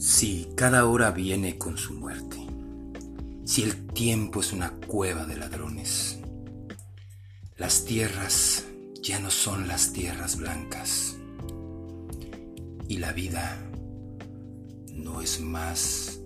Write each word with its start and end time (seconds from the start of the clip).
Si 0.00 0.48
cada 0.56 0.86
hora 0.86 1.10
viene 1.10 1.58
con 1.58 1.76
su 1.76 1.92
muerte, 1.92 2.38
si 3.44 3.64
el 3.64 3.86
tiempo 3.88 4.40
es 4.40 4.54
una 4.54 4.70
cueva 4.70 5.26
de 5.26 5.36
ladrones, 5.36 6.18
las 7.58 7.84
tierras 7.84 8.64
ya 9.02 9.18
no 9.18 9.30
son 9.30 9.68
las 9.68 9.92
tierras 9.92 10.38
blancas 10.38 11.18
y 12.88 12.96
la 12.96 13.12
vida 13.12 13.60
no 14.94 15.20
es 15.20 15.38
más 15.38 16.18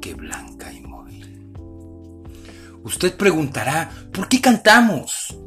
que 0.00 0.14
blanca 0.14 0.72
y 0.72 0.80
móvil. 0.80 1.52
Usted 2.82 3.16
preguntará, 3.16 4.08
¿por 4.12 4.28
qué 4.28 4.40
cantamos? 4.40 5.38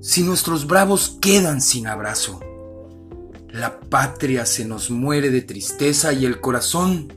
Si 0.00 0.24
nuestros 0.24 0.66
bravos 0.66 1.16
quedan 1.20 1.60
sin 1.60 1.86
abrazo 1.86 2.40
la 3.52 3.80
patria 3.80 4.46
se 4.46 4.64
nos 4.64 4.90
muere 4.90 5.30
de 5.30 5.42
tristeza 5.42 6.12
y 6.12 6.24
el 6.24 6.40
corazón, 6.40 7.12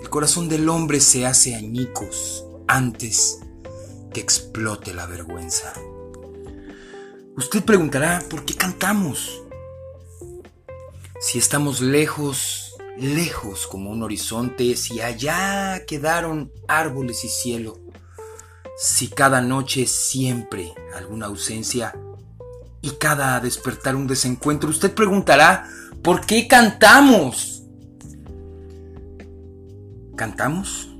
el 0.00 0.10
corazón 0.10 0.48
del 0.48 0.68
hombre 0.68 1.00
se 1.00 1.24
hace 1.24 1.54
añicos 1.54 2.44
antes 2.66 3.38
que 4.12 4.20
explote 4.20 4.92
la 4.92 5.06
vergüenza. 5.06 5.72
Usted 7.36 7.64
preguntará, 7.64 8.22
¿por 8.28 8.44
qué 8.44 8.54
cantamos? 8.54 9.42
Si 11.20 11.38
estamos 11.38 11.80
lejos, 11.80 12.74
lejos 12.98 13.68
como 13.68 13.90
un 13.90 14.02
horizonte, 14.02 14.76
si 14.76 15.00
allá 15.00 15.84
quedaron 15.86 16.52
árboles 16.66 17.24
y 17.24 17.28
cielo, 17.28 17.78
si 18.76 19.06
cada 19.08 19.40
noche 19.40 19.86
siempre 19.86 20.74
alguna 20.94 21.26
ausencia, 21.26 21.94
y 22.82 22.90
cada 22.90 23.40
despertar 23.40 23.94
un 23.96 24.08
desencuentro. 24.08 24.68
Usted 24.68 24.92
preguntará, 24.92 25.68
¿por 26.02 26.26
qué 26.26 26.48
cantamos? 26.48 27.62
¿Cantamos? 30.16 30.90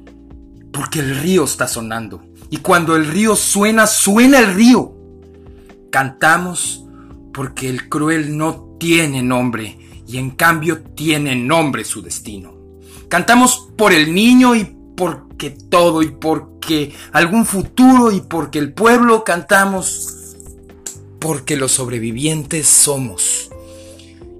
Porque 0.73 1.01
el 1.01 1.17
río 1.19 1.45
está 1.45 1.67
sonando. 1.67 2.23
Y 2.49 2.59
cuando 2.59 2.95
el 2.97 3.07
río 3.07 3.35
suena, 3.35 3.87
suena 3.87 4.39
el 4.39 4.55
río. 4.55 4.95
Cantamos 5.91 6.87
porque 7.35 7.69
el 7.69 7.89
cruel 7.89 8.37
no 8.37 8.77
tiene 8.79 9.23
nombre 9.23 9.79
y 10.07 10.19
en 10.19 10.31
cambio 10.31 10.83
tiene 10.83 11.35
nombre 11.35 11.85
su 11.85 12.01
destino. 12.01 12.55
Cantamos 13.09 13.69
por 13.77 13.93
el 13.93 14.15
niño 14.15 14.55
y 14.55 14.65
porque 14.97 15.51
todo 15.51 16.03
y 16.03 16.09
porque 16.09 16.95
algún 17.13 17.45
futuro 17.45 18.13
y 18.13 18.21
porque 18.21 18.59
el 18.59 18.73
pueblo 18.73 19.25
cantamos 19.25 20.22
porque 21.23 21.57
los 21.57 21.71
sobrevivientes 21.71 22.67
somos 22.67 23.49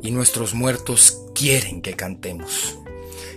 y 0.03 0.11
nuestros 0.11 0.53
muertos 0.53 1.19
quieren 1.33 1.81
que 1.81 1.95
cantemos. 1.95 2.77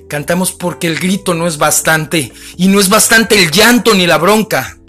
Cantamos 0.09 0.51
porque 0.51 0.87
el 0.87 0.97
grito 0.97 1.35
no 1.35 1.45
es 1.47 1.59
bastante 1.59 2.31
y 2.57 2.67
no 2.67 2.79
es 2.79 2.89
bastante 2.89 3.41
el 3.41 3.51
llanto 3.51 3.93
ni 3.93 4.07
la 4.07 4.17
bronca. 4.17 4.79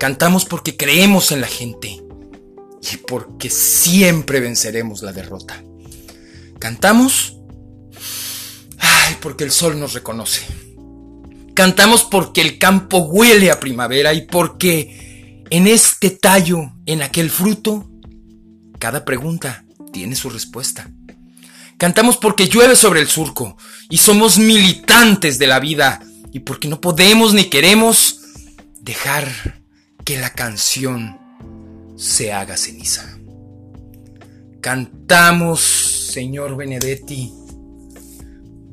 Cantamos 0.00 0.44
porque 0.44 0.76
creemos 0.76 1.30
en 1.30 1.40
la 1.40 1.46
gente 1.46 2.02
y 2.92 2.96
porque 3.06 3.50
siempre 3.50 4.40
venceremos 4.40 5.02
la 5.02 5.12
derrota. 5.12 5.62
Cantamos 6.58 7.36
ay, 8.78 9.16
porque 9.20 9.44
el 9.44 9.52
sol 9.52 9.78
nos 9.78 9.92
reconoce. 9.94 10.42
Cantamos 11.54 12.02
porque 12.02 12.40
el 12.40 12.58
campo 12.58 12.98
huele 12.98 13.52
a 13.52 13.60
primavera 13.60 14.12
y 14.12 14.22
porque 14.22 15.05
en 15.50 15.66
este 15.66 16.10
tallo, 16.10 16.72
en 16.86 17.02
aquel 17.02 17.30
fruto, 17.30 17.88
cada 18.78 19.04
pregunta 19.04 19.64
tiene 19.92 20.16
su 20.16 20.30
respuesta. 20.30 20.90
Cantamos 21.78 22.16
porque 22.16 22.48
llueve 22.48 22.74
sobre 22.74 23.00
el 23.00 23.08
surco 23.08 23.56
y 23.90 23.98
somos 23.98 24.38
militantes 24.38 25.38
de 25.38 25.46
la 25.46 25.60
vida 25.60 26.00
y 26.32 26.40
porque 26.40 26.68
no 26.68 26.80
podemos 26.80 27.34
ni 27.34 27.44
queremos 27.44 28.20
dejar 28.80 29.62
que 30.04 30.18
la 30.18 30.30
canción 30.30 31.18
se 31.96 32.32
haga 32.32 32.56
ceniza. 32.56 33.18
Cantamos, 34.60 35.60
Señor 35.60 36.56
Benedetti, 36.56 37.32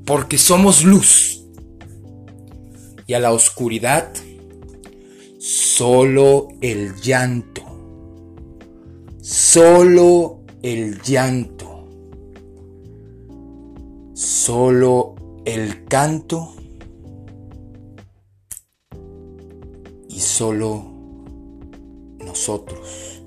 porque 0.05 0.37
somos 0.37 0.83
luz 0.83 1.41
y 3.05 3.13
a 3.13 3.19
la 3.19 3.31
oscuridad 3.31 4.13
Solo 5.75 6.49
el 6.61 6.93
llanto. 7.01 7.63
Solo 9.21 10.41
el 10.61 11.01
llanto. 11.01 11.87
Solo 14.13 15.15
el 15.45 15.85
canto. 15.85 16.53
Y 20.09 20.19
solo 20.19 20.83
nosotros 22.19 23.23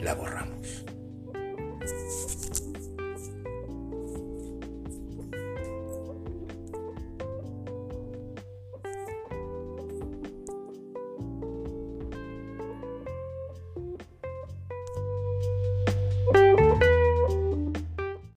la 0.00 0.14
borramos. 0.14 0.86